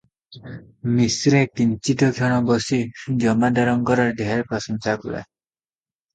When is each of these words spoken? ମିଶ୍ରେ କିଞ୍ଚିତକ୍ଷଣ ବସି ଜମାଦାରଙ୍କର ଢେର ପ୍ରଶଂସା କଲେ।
ମିଶ୍ରେ 0.93 1.41
କିଞ୍ଚିତକ୍ଷଣ 1.59 2.39
ବସି 2.47 2.81
ଜମାଦାରଙ୍କର 3.25 4.09
ଢେର 4.25 4.49
ପ୍ରଶଂସା 4.51 4.99
କଲେ। 5.07 5.23